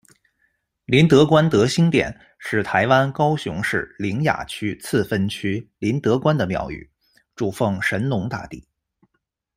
[0.85, 6.89] 林德官德兴殿，是台湾高雄市苓雅区次分区林德官的庙宇，
[7.35, 8.67] 主奉神农大帝。